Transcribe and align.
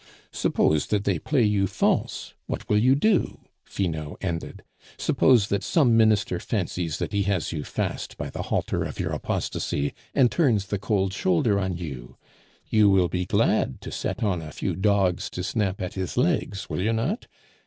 "Suppose 0.31 0.87
that 0.87 1.03
they 1.03 1.19
play 1.19 1.43
you 1.43 1.67
false, 1.67 2.33
what 2.47 2.67
will 2.67 2.79
you 2.79 2.95
do?" 2.95 3.41
Finot 3.65 4.17
ended. 4.21 4.63
"Suppose 4.97 5.49
that 5.49 5.63
some 5.63 5.95
Minister 5.95 6.39
fancies 6.39 6.97
that 6.97 7.13
he 7.13 7.21
has 7.29 7.51
you 7.51 7.63
fast 7.63 8.17
by 8.17 8.31
the 8.31 8.41
halter 8.41 8.83
of 8.83 8.99
your 8.99 9.11
apostasy, 9.11 9.93
and 10.15 10.31
turns 10.31 10.65
the 10.65 10.79
cold 10.79 11.13
shoulder 11.13 11.59
on 11.59 11.77
you? 11.77 12.17
You 12.67 12.89
will 12.89 13.09
be 13.09 13.27
glad 13.27 13.79
to 13.81 13.91
set 13.91 14.23
on 14.23 14.41
a 14.41 14.51
few 14.51 14.75
dogs 14.75 15.29
to 15.29 15.43
snap 15.43 15.79
at 15.83 15.93
his 15.93 16.17
legs, 16.17 16.67
will 16.67 16.81
you 16.81 16.93
not? 16.93 17.27